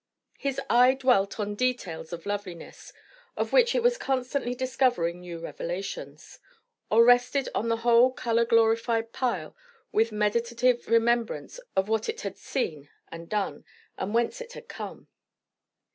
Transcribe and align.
His 0.39 0.59
eye 0.67 0.95
dwelt 0.95 1.39
on 1.39 1.53
details 1.53 2.11
of 2.11 2.25
loveliness, 2.25 2.91
of 3.37 3.53
which 3.53 3.75
it 3.75 3.83
was 3.83 3.99
constantly 3.99 4.55
discovering 4.55 5.19
new 5.19 5.37
revelations; 5.37 6.39
or 6.89 7.05
rested 7.05 7.47
on 7.53 7.67
the 7.67 7.77
whole 7.85 8.11
colour 8.11 8.43
glorified 8.45 9.13
pile 9.13 9.55
with 9.91 10.11
meditative 10.11 10.87
remembrance 10.87 11.59
of 11.75 11.87
what 11.87 12.09
it 12.09 12.21
had 12.21 12.35
seen 12.39 12.89
and 13.11 13.29
done, 13.29 13.63
and 13.95 14.11
whence 14.15 14.41
it 14.41 14.53
had 14.53 14.67
come. 14.67 15.07